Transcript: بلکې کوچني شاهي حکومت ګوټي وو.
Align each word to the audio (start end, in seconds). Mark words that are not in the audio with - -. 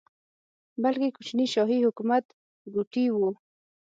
بلکې 0.83 1.09
کوچني 1.15 1.45
شاهي 1.53 1.77
حکومت 1.87 2.25
ګوټي 2.75 3.05
وو. 3.11 3.29